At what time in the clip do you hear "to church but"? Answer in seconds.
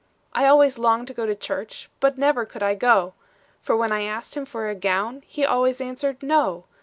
1.27-2.17